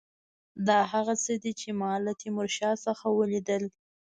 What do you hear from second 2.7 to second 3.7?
څخه ولیدل.